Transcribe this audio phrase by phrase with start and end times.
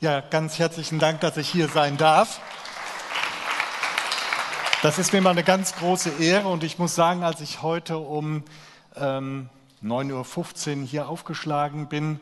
[0.00, 2.40] Ja, ganz herzlichen Dank, dass ich hier sein darf.
[4.80, 7.98] Das ist mir mal eine ganz große Ehre und ich muss sagen, als ich heute
[7.98, 8.44] um
[8.94, 9.48] ähm,
[9.82, 12.20] 9.15 Uhr hier aufgeschlagen bin,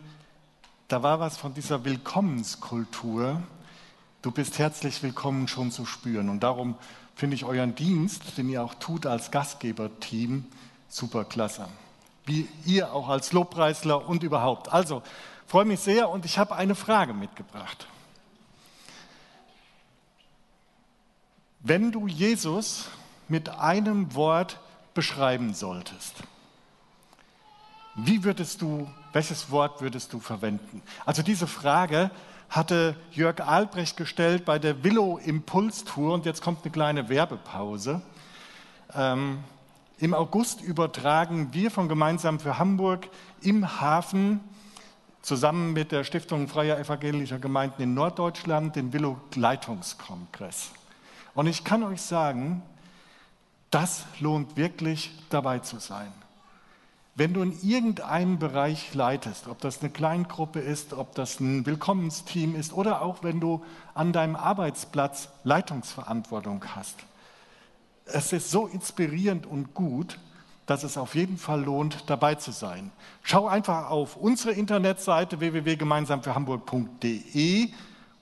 [0.89, 3.43] da war was von dieser Willkommenskultur.
[4.23, 6.31] Du bist herzlich willkommen schon zu spüren.
[6.31, 6.77] Und darum
[7.15, 10.47] finde ich euren Dienst, den ihr auch tut als Gastgeberteam,
[10.89, 11.69] super klasse.
[12.25, 14.73] Wie ihr auch als Lobpreisler und überhaupt.
[14.73, 15.03] Also,
[15.47, 17.87] freue mich sehr und ich habe eine Frage mitgebracht.
[21.61, 22.89] Wenn du Jesus
[23.29, 24.61] mit einem Wort
[24.95, 26.23] beschreiben solltest,
[27.97, 30.83] wie würdest du, welches Wort würdest du verwenden?
[31.05, 32.11] Also diese Frage
[32.51, 38.03] hatte Jörg Albrecht gestellt bei der Willow Impulstour und jetzt kommt eine kleine Werbepause.
[38.95, 39.43] Ähm,
[39.99, 43.09] Im August übertragen wir von Gemeinsam für Hamburg
[43.41, 44.41] im Hafen
[45.27, 50.71] zusammen mit der Stiftung Freier Evangelischer Gemeinden in Norddeutschland den Willow Leitungskongress.
[51.35, 52.63] Und ich kann euch sagen,
[53.73, 56.13] das lohnt wirklich dabei zu sein.
[57.17, 62.55] Wenn du in irgendeinem Bereich leitest, ob das eine Kleingruppe ist, ob das ein Willkommensteam
[62.55, 63.65] ist oder auch wenn du
[63.95, 66.95] an deinem Arbeitsplatz Leitungsverantwortung hast,
[68.05, 70.21] es ist so inspirierend und gut,
[70.67, 72.91] dass es auf jeden Fall lohnt, dabei zu sein.
[73.23, 77.71] Schau einfach auf unsere Internetseite www.gemeinsamfürhamburg.de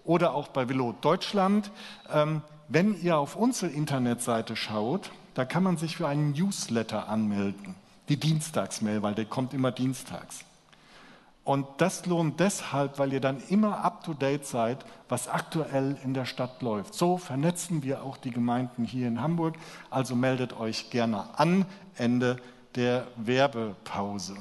[0.05, 1.71] oder auch bei Willow Deutschland.
[2.13, 7.75] Ähm, wenn ihr auf unsere Internetseite schaut, da kann man sich für einen Newsletter anmelden.
[8.09, 10.45] Die Dienstagsmail, weil der kommt immer dienstags.
[11.45, 16.63] Und das lohnt deshalb, weil ihr dann immer up-to-date seid, was aktuell in der Stadt
[16.63, 16.95] läuft.
[16.95, 19.57] So vernetzen wir auch die Gemeinden hier in Hamburg.
[19.91, 22.39] Also meldet euch gerne an, Ende
[22.77, 24.37] der Werbepause.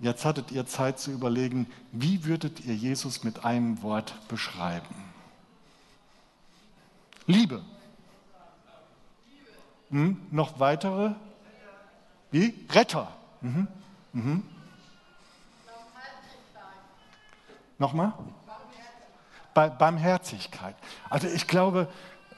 [0.00, 4.94] Jetzt hattet ihr Zeit zu überlegen, wie würdet ihr Jesus mit einem Wort beschreiben?
[7.26, 7.62] Liebe.
[9.90, 11.12] Hm, noch weitere?
[12.32, 12.52] Wie?
[12.70, 13.08] Retter.
[13.40, 13.68] Mhm.
[14.12, 14.42] Mhm.
[17.78, 18.12] Nochmal?
[19.54, 20.74] Barmherzigkeit.
[21.08, 21.88] Also ich glaube,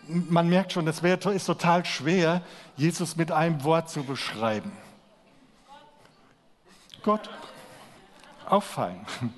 [0.08, 2.42] man merkt schon, das wäre, ist total schwer,
[2.76, 4.72] Jesus mit einem Wort zu beschreiben.
[7.02, 7.28] Gott.
[8.46, 9.04] Auffallen.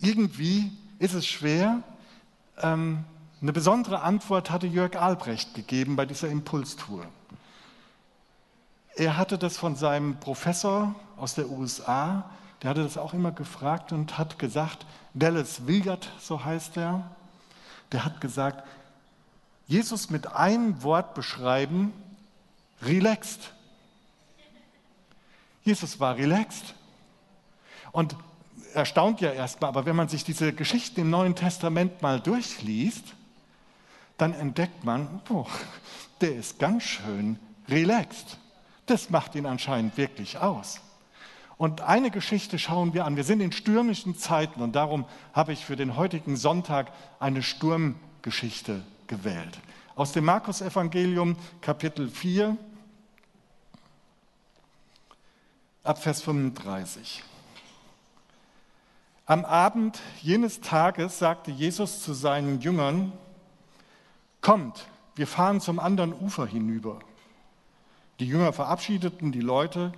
[0.00, 1.82] Irgendwie ist es schwer.
[2.58, 3.04] Ähm,
[3.40, 7.06] eine besondere Antwort hatte Jörg Albrecht gegeben bei dieser Impulstour.
[8.94, 12.30] Er hatte das von seinem Professor aus der USA
[12.62, 17.10] der hatte das auch immer gefragt und hat gesagt, Dallas Willard, so heißt er,
[17.90, 18.66] der hat gesagt,
[19.66, 21.92] Jesus mit einem Wort beschreiben,
[22.82, 23.52] relaxed.
[25.64, 26.74] Jesus war relaxed.
[27.90, 28.16] Und
[28.74, 33.04] erstaunt ja erstmal, aber wenn man sich diese Geschichten im Neuen Testament mal durchliest,
[34.18, 35.46] dann entdeckt man, oh,
[36.20, 38.38] der ist ganz schön relaxed.
[38.86, 40.80] Das macht ihn anscheinend wirklich aus.
[41.62, 43.14] Und eine Geschichte schauen wir an.
[43.14, 46.90] Wir sind in stürmischen Zeiten und darum habe ich für den heutigen Sonntag
[47.20, 49.60] eine Sturmgeschichte gewählt.
[49.94, 52.56] Aus dem Markus-Evangelium, Kapitel 4,
[55.84, 57.22] ab Vers 35.
[59.26, 63.12] Am Abend jenes Tages sagte Jesus zu seinen Jüngern,
[64.40, 66.98] Kommt, wir fahren zum anderen Ufer hinüber.
[68.18, 69.92] Die Jünger verabschiedeten die Leute,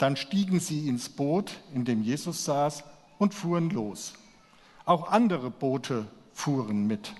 [0.00, 2.84] dann stiegen sie ins Boot, in dem Jesus saß,
[3.18, 4.14] und fuhren los.
[4.86, 7.12] Auch andere Boote fuhren mit.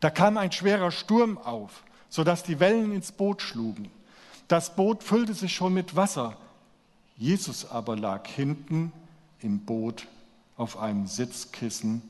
[0.00, 3.90] Da kam ein schwerer Sturm auf, sodass die Wellen ins Boot schlugen.
[4.48, 6.36] Das Boot füllte sich schon mit Wasser.
[7.16, 8.92] Jesus aber lag hinten
[9.40, 10.06] im Boot
[10.58, 12.02] auf einem Sitzkissen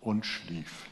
[0.00, 0.86] und schlief.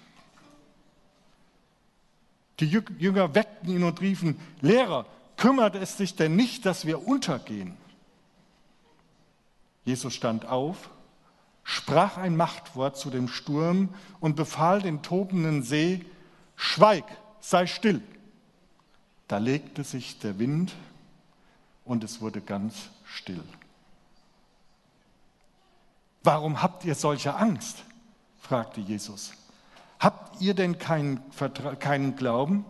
[2.58, 7.76] Die Jünger weckten ihn und riefen, Lehrer, kümmert es dich denn nicht, dass wir untergehen?
[9.84, 10.90] Jesus stand auf,
[11.62, 13.90] sprach ein Machtwort zu dem Sturm
[14.20, 16.04] und befahl den tobenden See,
[16.56, 17.04] Schweig,
[17.40, 18.02] sei still.
[19.28, 20.74] Da legte sich der Wind
[21.84, 23.44] und es wurde ganz still.
[26.22, 27.84] Warum habt ihr solche Angst?
[28.40, 29.32] fragte Jesus.
[29.98, 31.20] Habt ihr denn keinen,
[31.78, 32.64] keinen Glauben?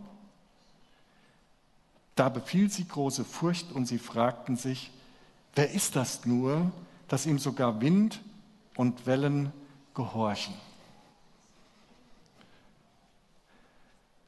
[2.17, 4.91] Da befiel sie große Furcht und sie fragten sich,
[5.55, 6.73] wer ist das nur,
[7.09, 8.21] dass ihm sogar Wind
[8.75, 9.53] und Wellen
[9.95, 10.55] gehorchen?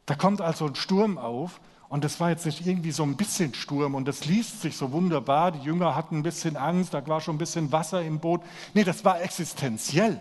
[0.04, 3.54] Da kommt also ein Sturm auf und das war jetzt nicht irgendwie so ein bisschen
[3.54, 5.52] Sturm und das liest sich so wunderbar.
[5.52, 8.42] Die Jünger hatten ein bisschen Angst, da war schon ein bisschen Wasser im Boot.
[8.74, 10.20] Nee, das war existenziell.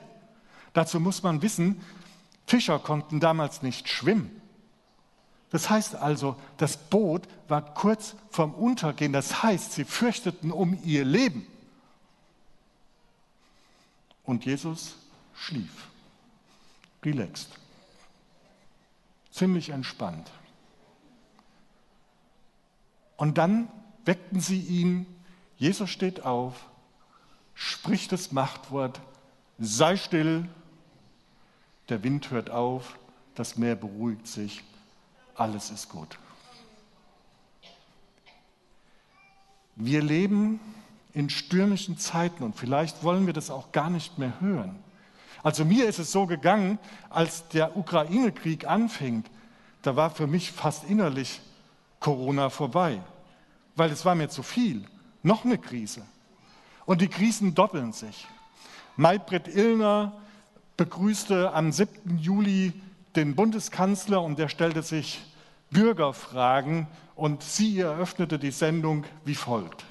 [0.71, 1.81] Dazu muss man wissen,
[2.45, 4.41] Fischer konnten damals nicht schwimmen.
[5.49, 9.13] Das heißt also, das Boot war kurz vorm Untergehen.
[9.13, 11.47] Das heißt, sie fürchteten um ihr Leben.
[14.23, 14.95] Und Jesus
[15.33, 15.87] schlief,
[17.03, 17.49] relaxed,
[19.31, 20.29] ziemlich entspannt.
[23.15, 23.69] Und dann
[24.03, 25.05] weckten sie ihn.
[25.57, 26.65] Jesus steht auf,
[27.55, 28.99] spricht das Machtwort,
[29.59, 30.49] sei still.
[31.87, 32.99] Der Wind hört auf,
[33.33, 34.61] das Meer beruhigt sich
[35.37, 36.17] alles ist gut.
[39.75, 40.59] Wir leben
[41.13, 44.75] in stürmischen Zeiten und vielleicht wollen wir das auch gar nicht mehr hören.
[45.43, 46.79] Also mir ist es so gegangen,
[47.09, 49.23] als der Ukraine-Krieg anfing,
[49.83, 51.39] da war für mich fast innerlich
[51.99, 53.01] Corona vorbei,
[53.75, 54.85] weil es war mir zu viel.
[55.23, 56.03] Noch eine Krise.
[56.85, 58.27] Und die Krisen doppeln sich.
[58.95, 60.13] Maybrit Illner
[60.75, 62.17] begrüßte am 7.
[62.17, 62.73] Juli
[63.17, 65.19] den Bundeskanzler und der stellte sich
[65.71, 69.83] Bürgerfragen und sie eröffnete die Sendung wie folgt.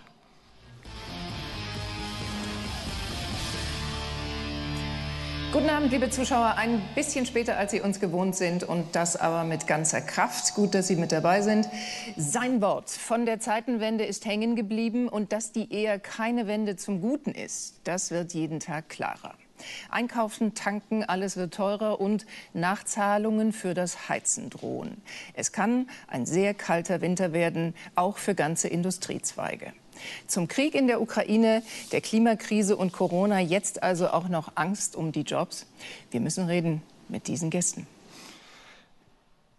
[5.52, 6.55] Guten Abend, liebe Zuschauer.
[6.56, 10.55] Ein bisschen später, als Sie uns gewohnt sind und das aber mit ganzer Kraft.
[10.55, 11.67] Gut, dass Sie mit dabei sind.
[12.17, 17.00] Sein Wort von der Zeitenwende ist hängen geblieben und dass die eher keine Wende zum
[17.00, 19.34] Guten ist, das wird jeden Tag klarer.
[19.91, 25.00] Einkaufen, tanken, alles wird teurer und Nachzahlungen für das Heizen drohen.
[25.35, 29.73] Es kann ein sehr kalter Winter werden, auch für ganze Industriezweige.
[30.26, 31.62] Zum Krieg in der Ukraine,
[31.93, 35.67] der Klimakrise und Corona jetzt also auch noch Angst um die Jobs.
[36.11, 37.87] Wir müssen reden mit diesen Gästen.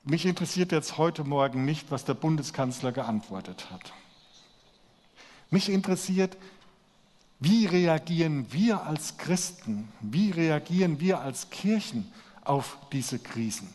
[0.03, 3.93] Mich interessiert jetzt heute Morgen nicht, was der Bundeskanzler geantwortet hat.
[5.49, 6.37] Mich interessiert,
[7.39, 12.11] wie reagieren wir als Christen, wie reagieren wir als Kirchen
[12.43, 13.69] auf diese Krisen?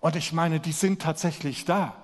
[0.00, 1.94] Und ich meine, die sind tatsächlich da.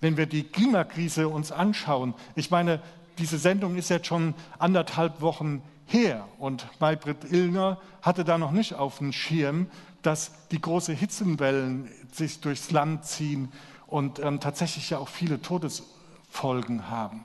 [0.00, 2.82] Wenn wir die Klimakrise uns anschauen, ich meine,
[3.18, 8.74] diese Sendung ist jetzt schon anderthalb Wochen her und Maybrit Illner hatte da noch nicht
[8.74, 9.68] auf dem Schirm,
[10.02, 13.50] dass die großen Hitzenwellen sich durchs Land ziehen
[13.86, 17.24] und ähm, tatsächlich ja auch viele Todesfolgen haben.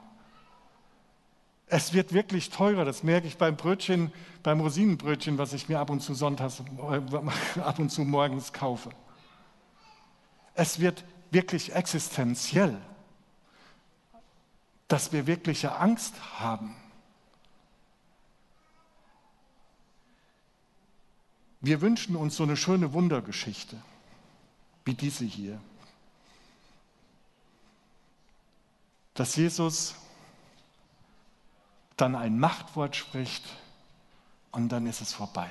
[1.69, 5.89] Es wird wirklich teurer, das merke ich beim Brötchen, beim Rosinenbrötchen, was ich mir ab
[5.89, 8.89] und zu sonntags, äh, ab und zu morgens kaufe.
[10.53, 12.77] Es wird wirklich existenziell,
[14.87, 16.73] dass wir wirkliche Angst haben.
[21.59, 23.77] Wir wünschen uns so eine schöne Wundergeschichte
[24.85, 25.59] wie diese hier,
[29.15, 29.95] dass Jesus
[31.97, 33.43] dann ein Machtwort spricht
[34.51, 35.49] und dann ist es vorbei.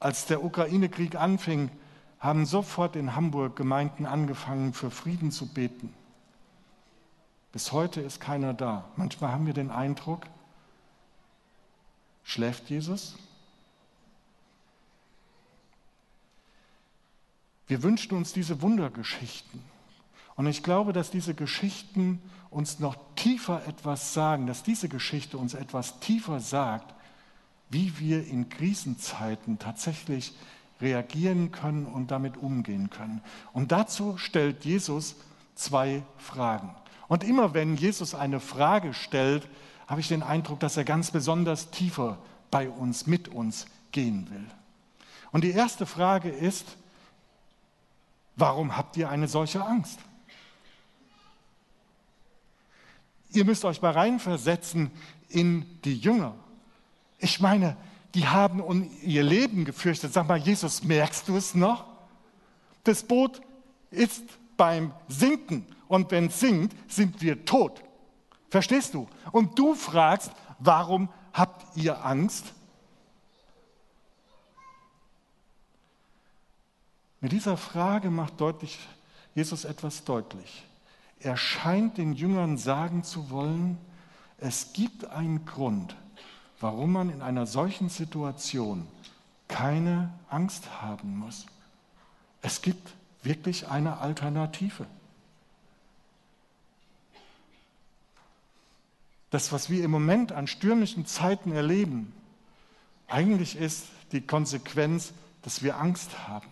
[0.00, 1.70] Als der Ukraine-Krieg anfing,
[2.18, 5.94] haben sofort in Hamburg Gemeinden angefangen, für Frieden zu beten.
[7.52, 8.84] Bis heute ist keiner da.
[8.96, 10.26] Manchmal haben wir den Eindruck,
[12.24, 13.16] schläft Jesus?
[17.66, 19.62] Wir wünschten uns diese Wundergeschichten.
[20.36, 22.22] Und ich glaube, dass diese Geschichten
[22.56, 26.94] uns noch tiefer etwas sagen, dass diese Geschichte uns etwas tiefer sagt,
[27.68, 30.32] wie wir in Krisenzeiten tatsächlich
[30.80, 33.20] reagieren können und damit umgehen können.
[33.52, 35.16] Und dazu stellt Jesus
[35.54, 36.74] zwei Fragen.
[37.08, 39.46] Und immer wenn Jesus eine Frage stellt,
[39.86, 42.16] habe ich den Eindruck, dass er ganz besonders tiefer
[42.50, 44.46] bei uns, mit uns gehen will.
[45.30, 46.64] Und die erste Frage ist,
[48.34, 49.98] warum habt ihr eine solche Angst?
[53.36, 54.90] Ihr müsst euch mal reinversetzen
[55.28, 56.34] in die Jünger.
[57.18, 57.76] Ich meine,
[58.14, 60.14] die haben um ihr Leben gefürchtet.
[60.14, 61.84] Sag mal, Jesus, merkst du es noch?
[62.84, 63.42] Das Boot
[63.90, 64.24] ist
[64.56, 67.82] beim Sinken und wenn es sinkt, sind wir tot.
[68.48, 69.06] Verstehst du?
[69.32, 72.54] Und du fragst, warum habt ihr Angst?
[77.20, 78.78] Mit dieser Frage macht deutlich,
[79.34, 80.64] Jesus etwas deutlich.
[81.20, 83.78] Er scheint den Jüngern sagen zu wollen,
[84.38, 85.96] es gibt einen Grund,
[86.60, 88.86] warum man in einer solchen Situation
[89.48, 91.46] keine Angst haben muss.
[92.42, 94.86] Es gibt wirklich eine Alternative.
[99.30, 102.12] Das, was wir im Moment an stürmischen Zeiten erleben,
[103.08, 106.48] eigentlich ist die Konsequenz, dass wir Angst haben.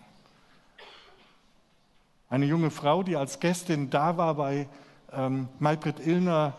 [2.35, 4.67] Eine junge Frau, die als Gästin da war bei
[5.13, 6.51] ähm, Maybrit Illner,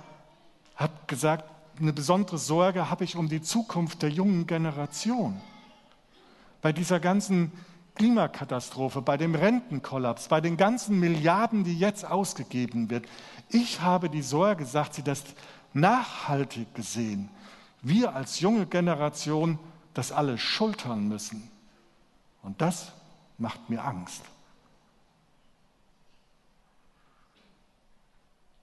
[0.75, 1.45] hat gesagt,
[1.79, 5.39] eine besondere Sorge habe ich um die Zukunft der jungen Generation.
[6.63, 7.53] Bei dieser ganzen
[7.95, 13.05] Klimakatastrophe, bei dem Rentenkollaps, bei den ganzen Milliarden, die jetzt ausgegeben wird.
[13.51, 15.25] Ich habe die Sorge, sagt sie, dass
[15.75, 17.29] nachhaltig gesehen
[17.83, 19.59] wir als junge Generation
[19.93, 21.51] das alles schultern müssen.
[22.43, 22.93] Und das
[23.37, 24.23] macht mir Angst.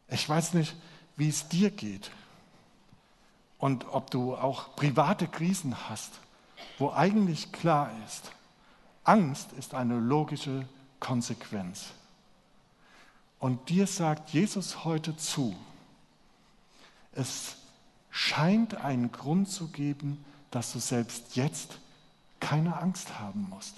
[0.08, 0.76] Ich weiß nicht,
[1.16, 2.12] wie es dir geht
[3.58, 6.12] und ob du auch private Krisen hast,
[6.78, 8.32] wo eigentlich klar ist,
[9.04, 10.68] Angst ist eine logische
[11.00, 11.92] Konsequenz.
[13.40, 15.56] Und dir sagt Jesus heute zu,
[17.14, 17.56] es
[18.10, 21.80] scheint einen Grund zu geben, dass du selbst jetzt
[22.40, 23.76] keine Angst haben musst.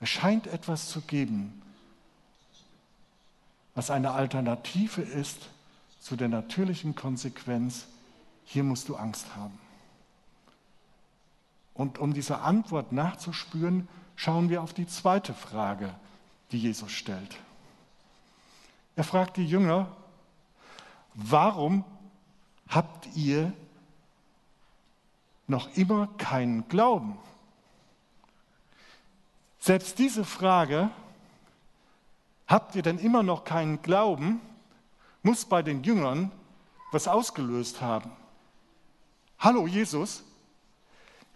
[0.00, 1.62] Es scheint etwas zu geben,
[3.74, 5.48] was eine Alternative ist
[6.00, 7.86] zu der natürlichen Konsequenz,
[8.44, 9.58] hier musst du Angst haben.
[11.72, 15.92] Und um dieser Antwort nachzuspüren, schauen wir auf die zweite Frage,
[16.52, 17.36] die Jesus stellt.
[18.96, 19.88] Er fragt die Jünger,
[21.14, 21.84] warum
[22.68, 23.52] habt ihr
[25.46, 27.18] noch immer keinen Glauben?
[29.58, 30.90] Selbst diese Frage,
[32.46, 34.40] habt ihr denn immer noch keinen Glauben,
[35.22, 36.30] muss bei den Jüngern
[36.92, 38.10] was ausgelöst haben.
[39.38, 40.22] Hallo Jesus,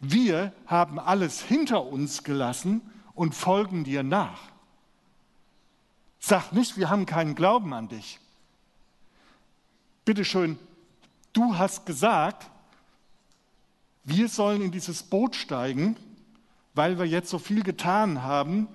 [0.00, 2.80] wir haben alles hinter uns gelassen
[3.14, 4.40] und folgen dir nach.
[6.20, 8.20] Sag nicht, wir haben keinen Glauben an dich.
[10.04, 10.58] Bitte schön,
[11.32, 12.50] du hast gesagt,
[14.04, 15.96] wir sollen in dieses Boot steigen,
[16.74, 18.68] weil wir jetzt so viel getan haben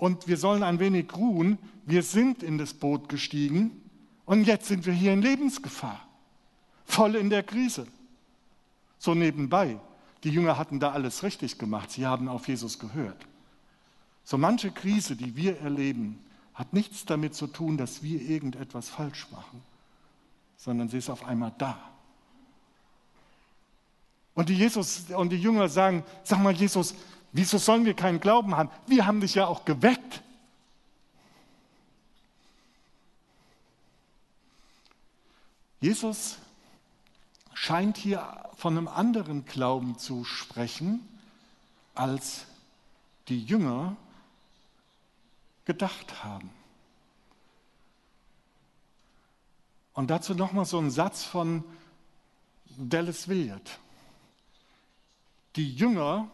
[0.00, 1.58] und wir sollen ein wenig ruhen.
[1.84, 3.82] Wir sind in das Boot gestiegen
[4.24, 6.00] und jetzt sind wir hier in Lebensgefahr,
[6.86, 7.86] voll in der Krise.
[8.98, 9.78] So nebenbei.
[10.24, 11.90] Die Jünger hatten da alles richtig gemacht.
[11.90, 13.26] Sie haben auf Jesus gehört.
[14.24, 16.18] So manche Krise, die wir erleben,
[16.54, 19.60] hat nichts damit zu tun, dass wir irgendetwas falsch machen,
[20.56, 21.78] sondern sie ist auf einmal da.
[24.32, 26.94] Und die, Jesus, und die Jünger sagen, sag mal Jesus,
[27.32, 28.70] wieso sollen wir keinen Glauben haben?
[28.86, 30.22] Wir haben dich ja auch geweckt.
[35.80, 36.38] Jesus
[37.54, 41.06] scheint hier von einem anderen Glauben zu sprechen,
[41.94, 42.46] als
[43.28, 43.96] die Jünger
[45.64, 46.50] gedacht haben.
[49.94, 51.64] Und dazu nochmal so ein Satz von
[52.76, 53.78] Dallas Willard.
[55.56, 56.30] Die Jünger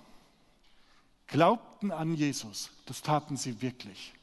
[1.27, 4.15] glaubten an Jesus, das taten sie wirklich.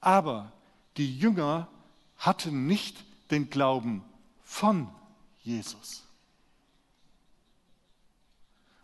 [0.00, 0.52] Aber
[0.96, 1.68] die Jünger
[2.18, 4.04] hatten nicht den Glauben
[4.42, 4.88] von
[5.42, 6.04] Jesus.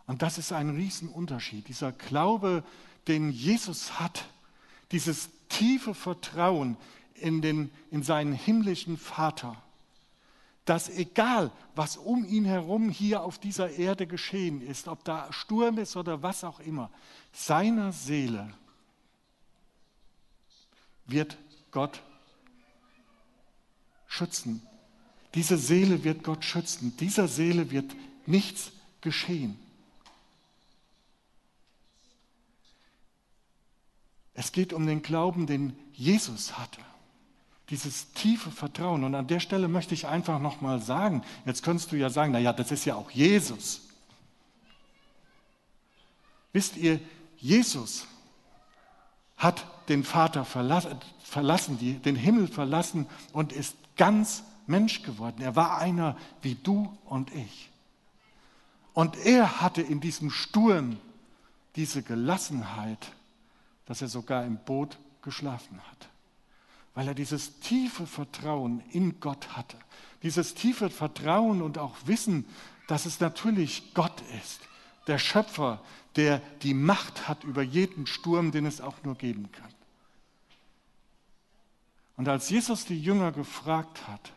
[0.07, 1.69] Und das ist ein Riesenunterschied.
[1.69, 2.65] Dieser Glaube,
[3.09, 4.25] den Jesus hat,
[4.91, 6.77] dieses tiefe Vertrauen
[7.15, 9.63] in, den, in seinen himmlischen Vater,
[10.69, 15.79] dass egal, was um ihn herum hier auf dieser Erde geschehen ist, ob da Sturm
[15.79, 16.91] ist oder was auch immer,
[17.33, 18.53] seiner Seele
[21.07, 21.39] wird
[21.71, 22.03] Gott
[24.07, 24.61] schützen.
[25.35, 26.95] Diese Seele wird Gott schützen.
[26.99, 27.95] Dieser Seele wird
[28.27, 29.59] nichts geschehen.
[34.35, 36.81] Es geht um den Glauben, den Jesus hatte.
[37.71, 39.05] Dieses tiefe Vertrauen.
[39.05, 42.53] Und an der Stelle möchte ich einfach nochmal sagen, jetzt könntest du ja sagen, naja,
[42.53, 43.83] das ist ja auch Jesus.
[46.53, 46.99] Wisst ihr,
[47.37, 48.07] Jesus
[49.37, 55.41] hat den Vater verlassen, den Himmel verlassen und ist ganz Mensch geworden.
[55.41, 57.71] Er war einer wie du und ich.
[58.95, 60.97] Und er hatte in diesem Sturm
[61.77, 63.13] diese Gelassenheit,
[63.87, 66.09] dass er sogar im Boot geschlafen hat.
[66.99, 69.77] Weil er dieses tiefe Vertrauen in Gott hatte.
[70.25, 72.45] Dieses tiefe Vertrauen und auch Wissen,
[72.89, 74.63] dass es natürlich Gott ist,
[75.07, 75.81] der Schöpfer,
[76.17, 79.73] der die Macht hat über jeden Sturm, den es auch nur geben kann.
[82.17, 84.33] Und als Jesus die Jünger gefragt hat,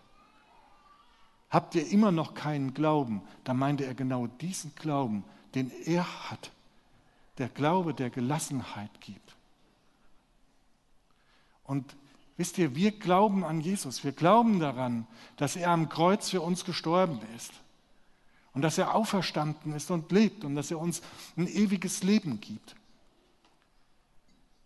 [1.49, 5.23] habt ihr immer noch keinen Glauben, da meinte er genau diesen Glauben,
[5.55, 6.51] den er hat,
[7.39, 9.35] der Glaube, der Gelassenheit gibt.
[11.63, 11.95] Und
[12.41, 14.03] wisst ihr, wir glauben an Jesus.
[14.03, 15.05] Wir glauben daran,
[15.37, 17.51] dass er am Kreuz für uns gestorben ist.
[18.53, 21.03] Und dass er auferstanden ist und lebt und dass er uns
[21.37, 22.75] ein ewiges Leben gibt.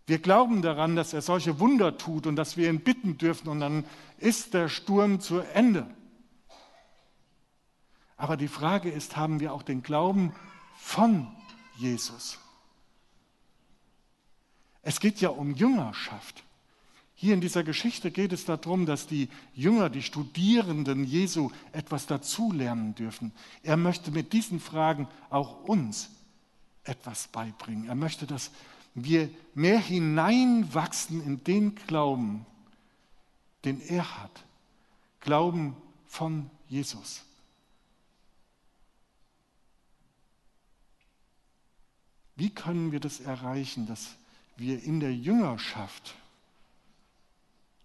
[0.06, 3.60] Wir glauben daran, dass er solche Wunder tut und dass wir ihn bitten dürfen und
[3.60, 3.84] dann
[4.16, 5.86] ist der Sturm zu Ende.
[8.16, 10.34] Aber die Frage ist, haben wir auch den Glauben
[10.78, 11.28] von
[11.76, 12.38] Jesus?
[14.80, 16.45] Es geht ja um Jüngerschaft.
[17.18, 22.94] Hier in dieser Geschichte geht es darum, dass die Jünger, die Studierenden Jesu etwas dazulernen
[22.94, 23.32] dürfen.
[23.62, 26.10] Er möchte mit diesen Fragen auch uns
[26.84, 27.88] etwas beibringen.
[27.88, 28.50] Er möchte, dass
[28.94, 32.44] wir mehr hineinwachsen in den Glauben,
[33.64, 34.44] den er hat.
[35.20, 35.74] Glauben
[36.06, 37.22] von Jesus.
[42.36, 44.16] Wie können wir das erreichen, dass
[44.58, 46.14] wir in der Jüngerschaft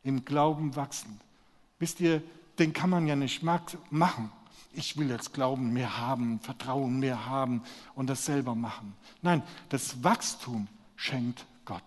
[0.03, 1.19] im Glauben wachsen?
[1.79, 2.21] Wisst ihr,
[2.59, 4.31] den kann man ja nicht machen.
[4.73, 7.63] Ich will jetzt Glauben mehr haben, Vertrauen mehr haben
[7.95, 8.93] und das selber machen.
[9.21, 11.83] Nein, das Wachstum schenkt Gott.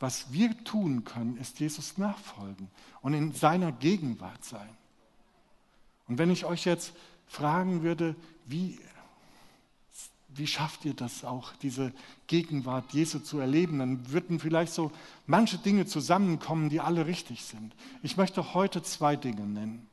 [0.00, 2.68] Was wir tun können, ist Jesus nachfolgen
[3.02, 4.68] und in seiner Gegenwart sein.
[6.08, 6.92] Und wenn ich euch jetzt
[7.26, 8.80] fragen würde, wie,
[10.34, 11.92] wie schafft ihr das auch, diese
[12.26, 14.90] Gegenwart Jesu zu erleben, dann würden vielleicht so
[15.26, 17.74] manche Dinge zusammenkommen, die alle richtig sind.
[18.02, 19.86] Ich möchte heute zwei Dinge nennen.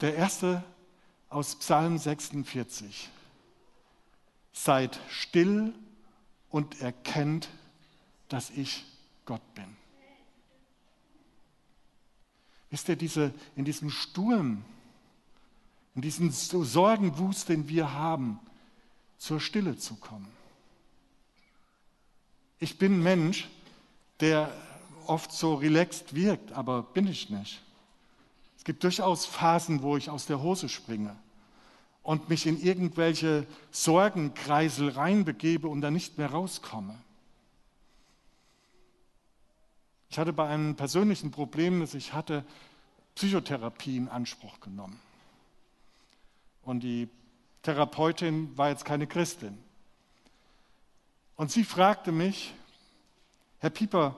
[0.00, 0.62] Der erste
[1.28, 3.10] aus Psalm 46.
[4.52, 5.74] Seid still
[6.50, 7.48] und erkennt,
[8.28, 8.84] dass ich
[9.24, 9.76] Gott bin.
[12.70, 14.64] Wisst ihr, diese, in diesem Sturm,
[15.98, 18.38] in diesem Sorgenwust, den wir haben,
[19.16, 20.28] zur Stille zu kommen.
[22.60, 23.48] Ich bin Mensch,
[24.20, 24.52] der
[25.08, 27.60] oft so relaxed wirkt, aber bin ich nicht.
[28.56, 31.16] Es gibt durchaus Phasen, wo ich aus der Hose springe
[32.04, 36.96] und mich in irgendwelche Sorgenkreisel reinbegebe und dann nicht mehr rauskomme.
[40.10, 42.44] Ich hatte bei einem persönlichen Problem, das ich hatte,
[43.16, 45.00] Psychotherapie in Anspruch genommen.
[46.68, 47.08] Und die
[47.62, 49.56] Therapeutin war jetzt keine Christin.
[51.36, 52.54] Und sie fragte mich,
[53.58, 54.16] Herr Pieper,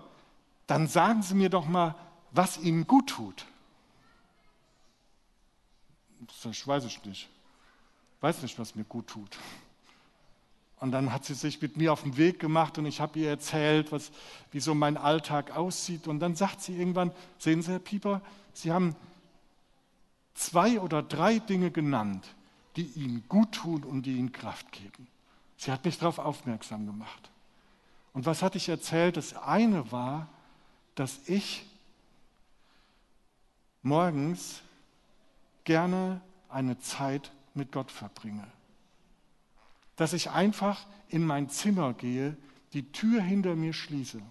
[0.67, 1.95] dann sagen Sie mir doch mal,
[2.31, 3.47] was Ihnen gut tut.
[6.43, 7.29] Das weiß ich nicht
[8.21, 9.39] weiß nicht, was mir gut tut.
[10.79, 13.29] Und dann hat sie sich mit mir auf den Weg gemacht und ich habe ihr
[13.29, 14.11] erzählt, was,
[14.51, 16.09] wie so mein Alltag aussieht.
[16.09, 18.23] Und dann sagt sie irgendwann, sehen Sie, Herr Pieper,
[18.55, 18.97] Sie haben
[20.35, 22.35] zwei oder drei Dinge genannt,
[22.77, 25.09] die Ihnen gut tun und die Ihnen Kraft geben.
[25.57, 27.31] Sie hat mich darauf aufmerksam gemacht.
[28.13, 29.17] Und was hatte ich erzählt?
[29.17, 30.29] Das eine war,
[30.95, 31.67] dass ich
[33.83, 34.63] morgens
[35.65, 38.47] gerne eine Zeit mit Gott verbringe.
[39.97, 42.37] Dass ich einfach in mein Zimmer gehe,
[42.73, 44.23] die Tür hinter mir schließe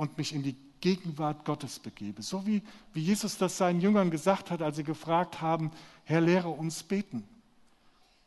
[0.00, 2.22] und mich in die Gegenwart Gottes begebe.
[2.22, 2.62] So wie,
[2.94, 5.70] wie Jesus das seinen Jüngern gesagt hat, als sie gefragt haben,
[6.04, 7.22] Herr, lehre uns beten.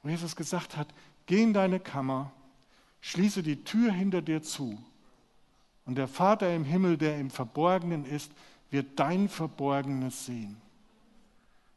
[0.04, 0.88] Wo Jesus gesagt hat,
[1.26, 2.32] geh in deine Kammer,
[3.02, 4.78] schließe die Tür hinter dir zu
[5.88, 8.32] und der Vater im Himmel, der im Verborgenen ist,
[8.70, 10.58] wird dein Verborgenes sehen.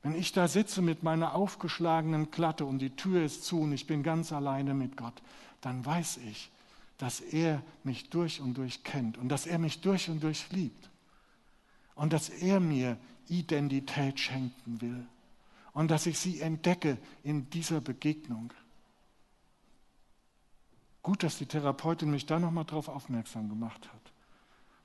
[0.02, 3.86] Wenn ich da sitze mit meiner aufgeschlagenen Klatte und die Tür ist zu und ich
[3.86, 5.22] bin ganz alleine mit Gott,
[5.62, 6.50] dann weiß ich,
[6.98, 10.90] dass er mich durch und durch kennt und dass er mich durch und durch liebt
[11.94, 12.96] und dass er mir
[13.28, 15.06] Identität schenken will
[15.72, 18.52] und dass ich sie entdecke in dieser Begegnung.
[21.02, 24.12] Gut, dass die Therapeutin mich da nochmal drauf aufmerksam gemacht hat,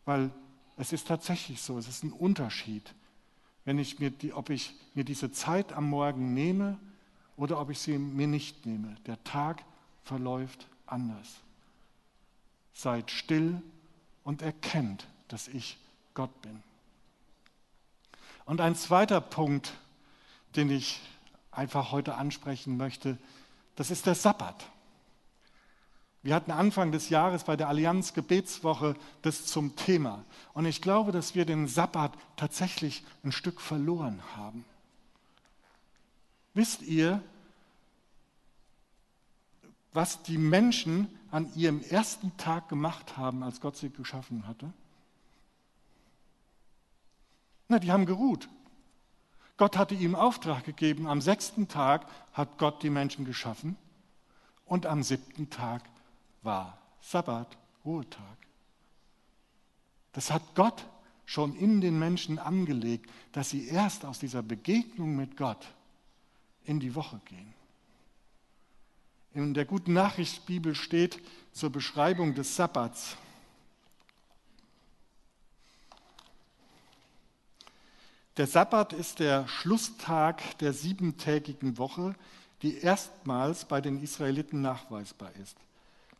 [0.05, 0.31] weil
[0.77, 2.93] es ist tatsächlich so, es ist ein Unterschied,
[3.65, 6.77] wenn ich mir die, ob ich mir diese Zeit am Morgen nehme
[7.37, 8.95] oder ob ich sie mir nicht nehme.
[9.05, 9.63] Der Tag
[10.03, 11.41] verläuft anders.
[12.73, 13.61] Seid still
[14.23, 15.77] und erkennt, dass ich
[16.13, 16.61] Gott bin.
[18.45, 19.73] Und ein zweiter Punkt,
[20.55, 20.99] den ich
[21.51, 23.17] einfach heute ansprechen möchte,
[23.75, 24.65] das ist der Sabbat.
[26.23, 30.23] Wir hatten Anfang des Jahres bei der Allianz Gebetswoche das zum Thema.
[30.53, 34.63] Und ich glaube, dass wir den Sabbat tatsächlich ein Stück verloren haben.
[36.53, 37.23] Wisst ihr,
[39.93, 44.71] was die Menschen an ihrem ersten Tag gemacht haben, als Gott sie geschaffen hatte?
[47.67, 48.49] Na, die haben geruht.
[49.57, 53.77] Gott hatte ihm Auftrag gegeben, am sechsten Tag hat Gott die Menschen geschaffen
[54.65, 55.83] und am siebten Tag
[56.41, 58.37] war Sabbat, Ruhetag.
[60.13, 60.85] Das hat Gott
[61.25, 65.73] schon in den Menschen angelegt, dass sie erst aus dieser Begegnung mit Gott
[66.65, 67.53] in die Woche gehen.
[69.33, 71.17] In der Guten Nachricht Bibel steht
[71.53, 73.15] zur Beschreibung des Sabbats.
[78.35, 82.13] Der Sabbat ist der Schlusstag der siebentägigen Woche,
[82.61, 85.55] die erstmals bei den Israeliten nachweisbar ist.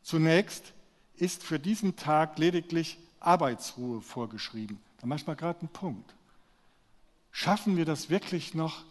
[0.04, 0.72] Zunächst
[1.18, 4.80] ist für diesen Tag lediglich Arbeitsruhe vorgeschrieben.
[5.02, 6.16] Da manchmal gerade ein Punkt.
[7.34, 8.86] Schaffen wir das wirklich noch,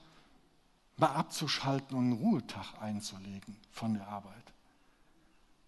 [1.01, 4.35] mal abzuschalten und einen Ruhetag einzulegen von der Arbeit?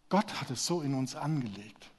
[0.08, 1.90] Gott hat es so in uns angelegt.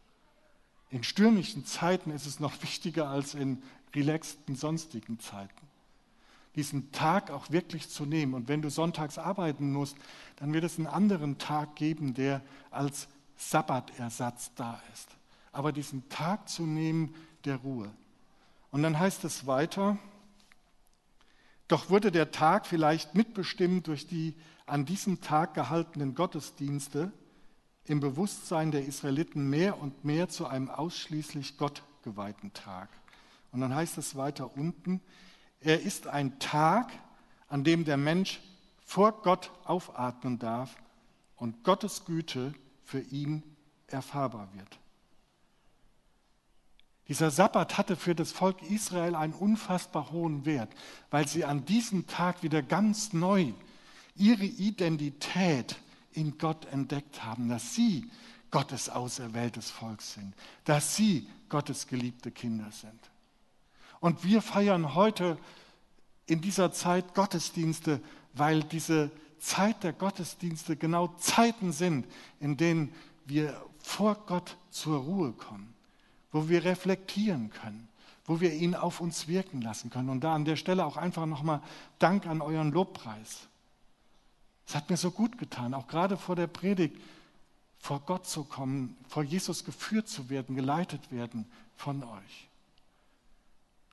[0.90, 3.62] In stürmischen Zeiten ist es noch wichtiger als in
[3.96, 5.68] relaxten sonstigen Zeiten.
[6.56, 8.36] Diesen Tag auch wirklich zu nehmen.
[8.36, 9.98] Und wenn du sonntags arbeiten musst,
[10.36, 15.10] dann wird es einen anderen Tag geben, der als Sabbatersatz da ist.
[15.52, 17.16] Aber diesen Tag zu nehmen
[17.46, 17.90] der Ruhe.
[18.70, 19.98] Und dann heißt es weiter,
[21.74, 24.36] doch wurde der Tag vielleicht mitbestimmt durch die
[24.68, 27.12] an diesem Tag gehaltenen Gottesdienste
[27.86, 32.90] im Bewusstsein der Israeliten mehr und mehr zu einem ausschließlich Gott geweihten Tag.
[33.52, 35.02] Und dann heißt es weiter unten,
[35.62, 36.92] er ist ein Tag,
[37.48, 38.40] an dem der Mensch
[38.86, 40.76] vor Gott aufatmen darf
[41.38, 43.42] und Gottes Güte für ihn
[43.88, 44.80] erfahrbar wird.
[47.08, 50.72] Dieser Sabbat hatte für das Volk Israel einen unfassbar hohen Wert,
[51.12, 53.52] weil sie an diesem Tag wieder ganz neu
[54.16, 55.76] ihre Identität
[56.14, 58.10] in Gott entdeckt haben, dass sie
[58.52, 63.00] Gottes auserwähltes Volk sind, dass sie Gottes geliebte Kinder sind.
[64.00, 65.38] Und wir feiern heute
[66.26, 68.02] in dieser Zeit Gottesdienste,
[68.34, 72.06] weil diese Zeit der Gottesdienste genau Zeiten sind,
[72.40, 72.94] in denen
[73.26, 75.73] wir vor Gott zur Ruhe kommen,
[76.34, 77.88] wo wir reflektieren können,
[78.26, 80.10] wo wir ihn auf uns wirken lassen können.
[80.10, 81.62] Und da an der Stelle auch einfach nochmal
[82.00, 83.48] Dank an euren Lobpreis.
[84.68, 86.98] Es hat mir so gut getan, auch gerade vor der Predigt,
[87.78, 92.48] vor Gott zu kommen, vor Jesus geführt zu werden, geleitet werden von euch.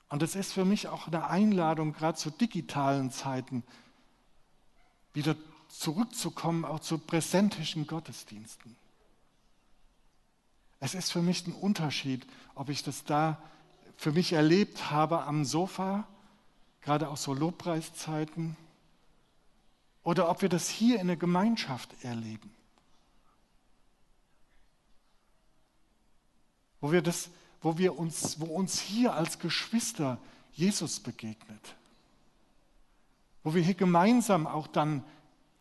[0.09, 3.63] Und es ist für mich auch eine Einladung, gerade zu digitalen Zeiten,
[5.13, 5.35] wieder
[5.67, 8.75] zurückzukommen, auch zu präsentischen Gottesdiensten.
[10.81, 13.41] Es ist für mich ein Unterschied, ob ich das da
[13.95, 16.05] für mich erlebt habe am Sofa,
[16.81, 18.57] gerade auch so Lobpreiszeiten,
[20.03, 22.51] oder ob wir das hier in der Gemeinschaft erleben.
[26.81, 27.29] Wo wir das
[27.61, 30.17] wo, wir uns, wo uns hier als Geschwister
[30.51, 31.75] Jesus begegnet.
[33.43, 35.03] Wo wir hier gemeinsam auch dann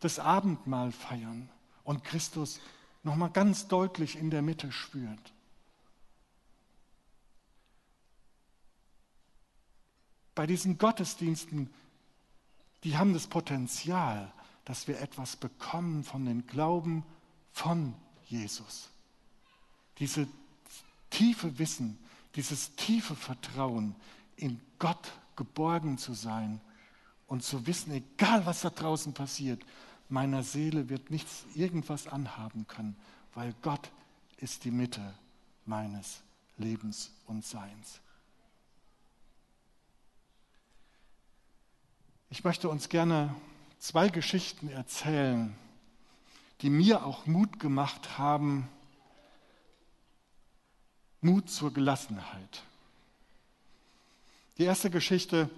[0.00, 1.48] das Abendmahl feiern
[1.84, 2.60] und Christus
[3.02, 5.32] nochmal ganz deutlich in der Mitte spürt.
[10.34, 11.70] Bei diesen Gottesdiensten,
[12.84, 14.32] die haben das Potenzial,
[14.64, 17.04] dass wir etwas bekommen von den Glauben
[17.52, 17.94] von
[18.26, 18.88] Jesus.
[19.98, 20.26] Diese
[21.10, 21.98] tiefe Wissen,
[22.36, 23.94] dieses tiefe Vertrauen,
[24.36, 26.60] in Gott geborgen zu sein
[27.26, 29.62] und zu wissen, egal was da draußen passiert,
[30.10, 32.96] meiner Seele wird nichts irgendwas anhaben können,
[33.34, 33.90] weil Gott
[34.38, 35.14] ist die Mitte
[35.66, 36.22] meines
[36.56, 38.00] Lebens und Seins.
[42.28, 43.34] Ich möchte uns gerne
[43.78, 45.56] zwei Geschichten erzählen,
[46.60, 48.68] die mir auch Mut gemacht haben,
[51.20, 52.62] Mut zur Gelassenheit.
[54.58, 55.50] Die erste Geschichte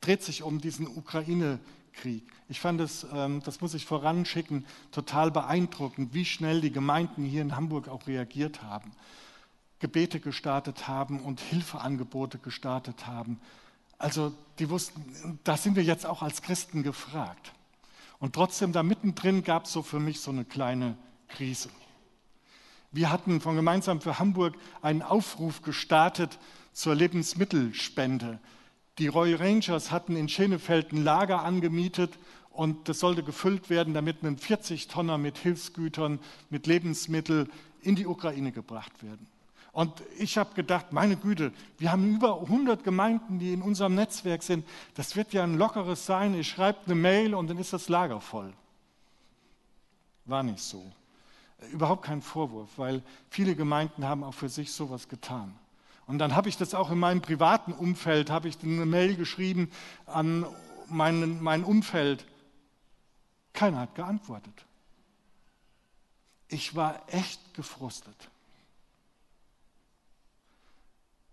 [0.00, 1.83] dreht sich um diesen Ukraine-Krieg.
[2.48, 7.42] Ich fand es, ähm, das muss ich voranschicken, total beeindruckend, wie schnell die Gemeinden hier
[7.42, 8.92] in Hamburg auch reagiert haben,
[9.78, 13.40] Gebete gestartet haben und Hilfeangebote gestartet haben.
[13.98, 17.52] Also die wussten, da sind wir jetzt auch als Christen gefragt.
[18.18, 20.96] Und trotzdem da mittendrin gab es so für mich so eine kleine
[21.28, 21.70] Krise.
[22.92, 26.38] Wir hatten von Gemeinsam für Hamburg einen Aufruf gestartet
[26.72, 28.38] zur Lebensmittelspende.
[28.98, 32.18] Die Royal Rangers hatten in Schenefeld ein Lager angemietet
[32.50, 37.50] und das sollte gefüllt werden, damit ein 40 Tonner mit Hilfsgütern, mit Lebensmitteln
[37.82, 39.26] in die Ukraine gebracht werden.
[39.72, 44.44] Und ich habe gedacht, meine Güte, wir haben über 100 Gemeinden, die in unserem Netzwerk
[44.44, 44.64] sind.
[44.94, 46.38] Das wird ja ein lockeres sein.
[46.38, 48.52] Ich schreibe eine Mail und dann ist das Lager voll.
[50.26, 50.92] War nicht so
[51.72, 55.54] überhaupt kein Vorwurf, weil viele Gemeinden haben auch für sich sowas getan.
[56.06, 59.70] Und dann habe ich das auch in meinem privaten Umfeld, habe ich eine Mail geschrieben
[60.06, 60.46] an
[60.88, 62.26] mein, mein Umfeld.
[63.52, 64.66] Keiner hat geantwortet.
[66.48, 68.16] Ich war echt gefrustet.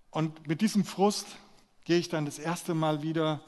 [0.09, 1.27] Und mit diesem Frust
[1.83, 3.41] gehe ich dann das erste Mal wieder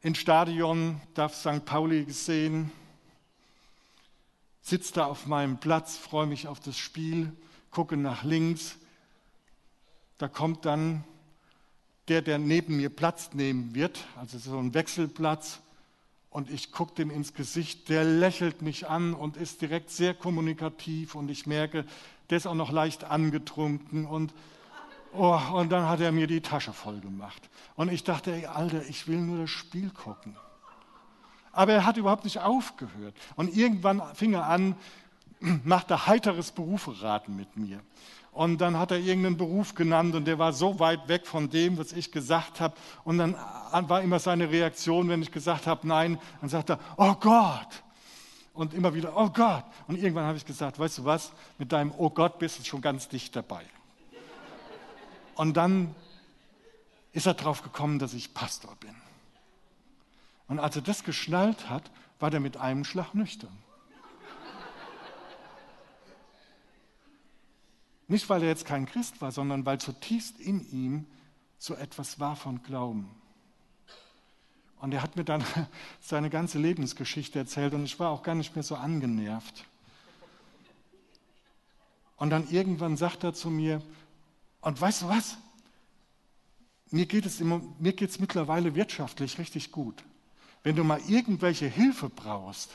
[0.00, 1.64] ins Stadion, darf St.
[1.64, 2.70] Pauli sehen,
[4.60, 7.32] sitze da auf meinem Platz, freue mich auf das Spiel,
[7.70, 8.76] gucke nach links.
[10.18, 11.04] Da kommt dann
[12.08, 15.60] der, der neben mir Platz nehmen wird, also so ein Wechselplatz.
[16.30, 21.14] Und ich gucke dem ins Gesicht, der lächelt mich an und ist direkt sehr kommunikativ.
[21.14, 21.84] Und ich merke,
[22.28, 24.04] der ist auch noch leicht angetrunken.
[24.04, 24.34] Und,
[25.12, 27.40] oh, und dann hat er mir die Tasche voll gemacht.
[27.76, 30.36] Und ich dachte, ey, Alter, ich will nur das Spiel gucken.
[31.52, 33.14] Aber er hat überhaupt nicht aufgehört.
[33.36, 34.74] Und irgendwann fing er an,
[35.64, 37.80] machte heiteres Beruferaten mit mir.
[38.34, 41.78] Und dann hat er irgendeinen Beruf genannt und der war so weit weg von dem,
[41.78, 42.74] was ich gesagt habe.
[43.04, 47.14] Und dann war immer seine Reaktion, wenn ich gesagt habe, nein, dann sagt er, oh
[47.14, 47.84] Gott.
[48.52, 49.64] Und immer wieder, oh Gott.
[49.86, 52.80] Und irgendwann habe ich gesagt, weißt du was, mit deinem Oh Gott bist du schon
[52.80, 53.62] ganz dicht dabei.
[55.36, 55.94] Und dann
[57.12, 58.94] ist er drauf gekommen, dass ich Pastor bin.
[60.48, 63.56] Und als er das geschnallt hat, war der mit einem Schlag nüchtern.
[68.06, 71.06] Nicht, weil er jetzt kein Christ war, sondern weil zutiefst in ihm
[71.58, 73.10] so etwas war von Glauben.
[74.78, 75.42] Und er hat mir dann
[76.00, 79.64] seine ganze Lebensgeschichte erzählt und ich war auch gar nicht mehr so angenervt.
[82.16, 83.82] Und dann irgendwann sagt er zu mir,
[84.60, 85.36] und weißt du was?
[86.90, 90.04] Mir geht es, immer, mir geht es mittlerweile wirtschaftlich richtig gut.
[90.62, 92.70] Wenn du mal irgendwelche Hilfe brauchst,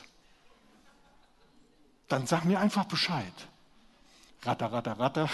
[2.08, 3.32] dann sag mir einfach Bescheid.
[4.42, 5.30] Ratter, ratter, ratter.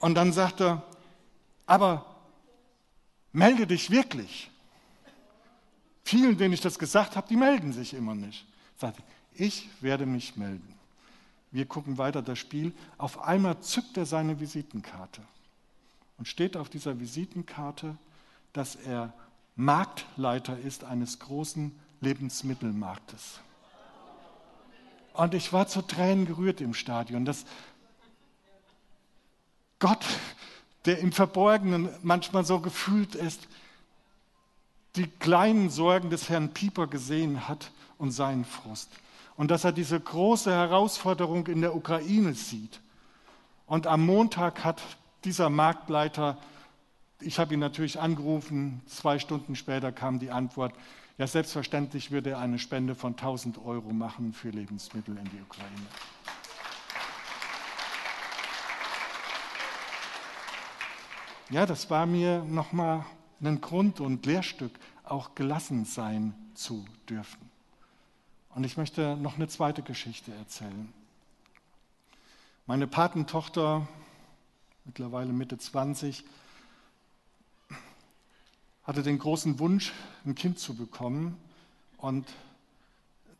[0.00, 0.82] Und dann sagt er,
[1.66, 2.04] aber
[3.32, 4.50] melde dich wirklich.
[6.04, 8.44] Vielen, denen ich das gesagt habe, die melden sich immer nicht.
[8.76, 9.00] Sagt,
[9.34, 10.74] ich werde mich melden.
[11.52, 12.72] Wir gucken weiter das Spiel.
[12.98, 15.22] Auf einmal zückt er seine Visitenkarte
[16.18, 17.96] und steht auf dieser Visitenkarte,
[18.52, 19.12] dass er
[19.54, 23.40] Marktleiter ist eines großen Lebensmittelmarktes.
[25.14, 27.44] Und ich war zu Tränen gerührt im Stadion, dass
[29.78, 30.04] Gott,
[30.84, 33.48] der im Verborgenen manchmal so gefühlt ist,
[34.96, 38.90] die kleinen Sorgen des Herrn Pieper gesehen hat und seinen Frust.
[39.36, 42.80] Und dass er diese große Herausforderung in der Ukraine sieht.
[43.66, 44.82] Und am Montag hat
[45.24, 46.36] dieser Marktleiter,
[47.20, 50.74] ich habe ihn natürlich angerufen, zwei Stunden später kam die Antwort,
[51.18, 55.86] ja, selbstverständlich würde er eine Spende von 1000 Euro machen für Lebensmittel in die Ukraine.
[61.50, 63.04] Ja, das war mir nochmal
[63.42, 64.72] ein Grund und Lehrstück,
[65.04, 67.50] auch gelassen sein zu dürfen.
[68.54, 70.92] Und ich möchte noch eine zweite Geschichte erzählen.
[72.66, 73.86] Meine Patentochter,
[74.84, 76.24] mittlerweile Mitte 20,
[78.92, 79.90] hatte den großen Wunsch,
[80.26, 81.38] ein Kind zu bekommen.
[81.96, 82.28] Und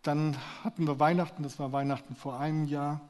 [0.03, 0.35] dann
[0.65, 3.03] hatten wir Weihnachten, das war Weihnachten vor einem Jahr,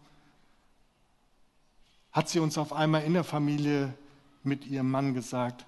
[2.11, 3.95] hat sie uns auf einmal in der Familie
[4.43, 5.65] mit ihrem Mann gesagt,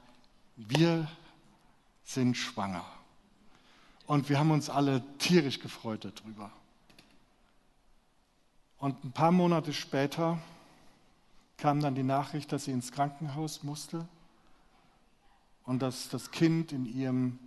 [0.56, 1.06] wir
[2.02, 2.84] sind schwanger.
[4.08, 6.50] Und wir haben uns alle tierisch gefreut darüber.
[8.78, 10.38] Und ein paar Monate später
[11.56, 14.08] kam dann die Nachricht, dass sie ins Krankenhaus musste
[15.64, 17.38] und dass das Kind in ihrem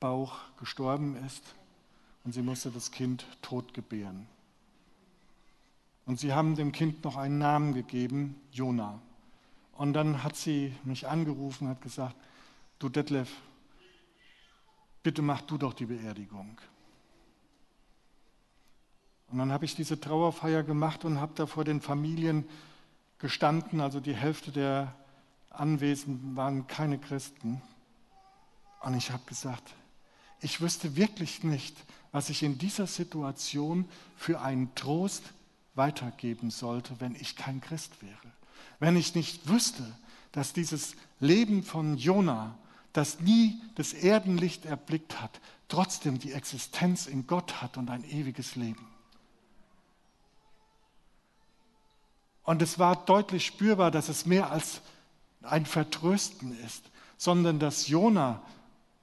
[0.00, 1.42] Bauch gestorben ist
[2.24, 4.26] und sie musste das Kind tot gebären.
[6.06, 9.00] Und sie haben dem Kind noch einen Namen gegeben, Jona.
[9.72, 12.16] Und dann hat sie mich angerufen und hat gesagt,
[12.78, 13.30] du Detlef,
[15.02, 16.58] bitte mach du doch die Beerdigung.
[19.28, 22.48] Und dann habe ich diese Trauerfeier gemacht und habe da vor den Familien
[23.18, 24.94] gestanden, also die Hälfte der
[25.58, 27.60] Anwesenden waren keine Christen.
[28.80, 29.74] Und ich habe gesagt,
[30.40, 31.76] ich wüsste wirklich nicht,
[32.12, 35.22] was ich in dieser Situation für einen Trost
[35.74, 38.32] weitergeben sollte, wenn ich kein Christ wäre.
[38.78, 39.84] Wenn ich nicht wüsste,
[40.32, 42.56] dass dieses Leben von Jona,
[42.92, 48.56] das nie das Erdenlicht erblickt hat, trotzdem die Existenz in Gott hat und ein ewiges
[48.56, 48.86] Leben.
[52.44, 54.80] Und es war deutlich spürbar, dass es mehr als
[55.50, 56.84] ein Vertrösten ist,
[57.16, 58.40] sondern dass Jona,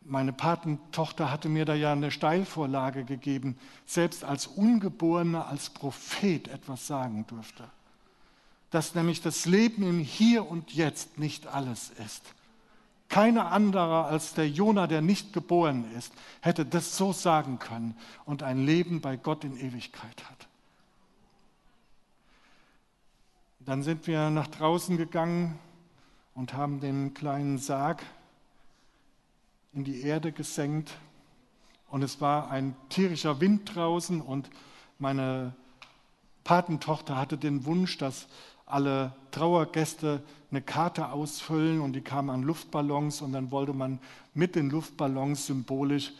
[0.01, 6.87] meine Patentochter hatte mir da ja eine Steilvorlage gegeben, selbst als Ungeborener, als Prophet etwas
[6.87, 7.63] sagen durfte.
[8.69, 12.23] Dass nämlich das Leben im Hier und Jetzt nicht alles ist.
[13.07, 18.41] Keiner anderer als der Jona, der nicht geboren ist, hätte das so sagen können und
[18.41, 20.47] ein Leben bei Gott in Ewigkeit hat.
[23.59, 25.59] Dann sind wir nach draußen gegangen
[26.35, 28.03] und haben den kleinen Sarg
[29.73, 30.95] in die Erde gesenkt
[31.89, 34.49] Und es war ein tierischer Wind draußen und
[34.97, 35.53] meine
[36.43, 38.27] Patentochter hatte den Wunsch, dass
[38.65, 43.99] alle Trauergäste eine Karte ausfüllen und die kamen an Luftballons und dann wollte man
[44.33, 46.11] mit den Luftballons symbolisch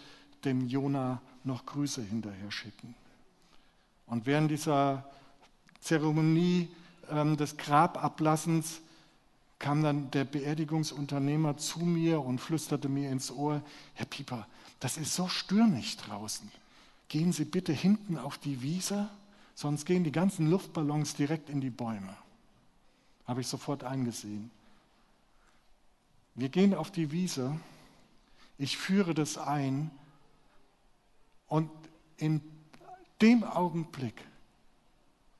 [0.46, 2.96] dem Jona noch Grüße hinterher schicken.
[4.06, 5.06] Und während dieser
[5.80, 6.70] Zeremonie
[7.10, 8.82] ähm, des Grabablassens
[9.64, 13.62] kam dann der Beerdigungsunternehmer zu mir und flüsterte mir ins Ohr,
[13.94, 14.46] Herr Pieper,
[14.82, 16.52] das ist so stürmisch draußen.
[17.08, 19.10] Gehen Sie bitte hinten auf die Wiese,
[19.56, 22.14] sonst gehen die ganzen Luftballons direkt in die Bäume.
[23.26, 24.52] Habe ich sofort eingesehen.
[26.36, 27.58] Wir gehen auf die Wiese,
[28.58, 29.92] ich führe das ein
[31.48, 31.70] und
[32.18, 32.42] in
[33.22, 34.26] dem Augenblick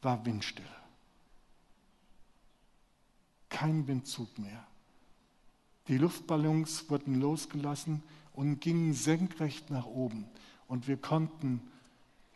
[0.02, 0.83] war Windstille.
[3.54, 4.66] Kein Windzug mehr.
[5.88, 8.02] Die Luftballons wurden losgelassen
[8.34, 10.26] und gingen senkrecht nach oben.
[10.68, 11.62] Und wir konnten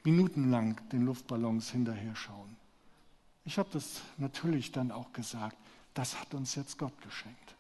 [0.03, 2.56] minutenlang den Luftballons hinterher schauen.
[3.45, 5.58] Ich habe das natürlich dann auch gesagt.
[5.95, 7.56] Das hat uns jetzt Gott geschenkt.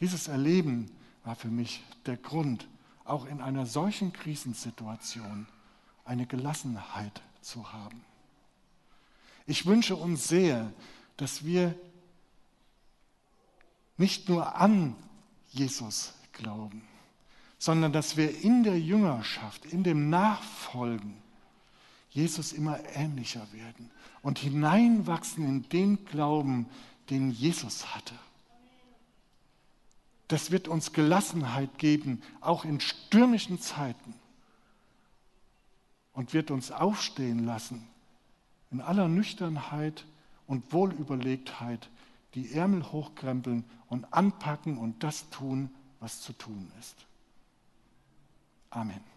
[0.00, 0.90] Dieses Erleben
[1.24, 2.66] war für mich der Grund,
[3.04, 5.46] auch in einer solchen Krisensituation
[6.06, 8.00] eine Gelassenheit zu haben.
[9.46, 10.72] Ich wünsche uns sehr,
[11.16, 11.74] dass wir
[13.96, 14.96] nicht nur an
[15.50, 16.82] Jesus glauben,
[17.58, 21.16] sondern dass wir in der Jüngerschaft, in dem Nachfolgen
[22.10, 23.90] Jesus immer ähnlicher werden
[24.22, 26.68] und hineinwachsen in den Glauben,
[27.08, 28.14] den Jesus hatte.
[30.28, 34.14] Das wird uns Gelassenheit geben, auch in stürmischen Zeiten
[36.12, 37.86] und wird uns aufstehen lassen
[38.70, 40.04] in aller Nüchternheit
[40.46, 41.88] und Wohlüberlegtheit
[42.34, 47.06] die Ärmel hochkrempeln und anpacken und das tun, was zu tun ist.
[48.70, 49.15] Amen.